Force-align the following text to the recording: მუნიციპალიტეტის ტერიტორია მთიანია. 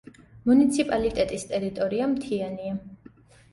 მუნიციპალიტეტის 0.49 1.45
ტერიტორია 1.53 2.09
მთიანია. 2.17 2.75